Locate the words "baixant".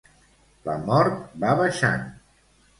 1.63-2.11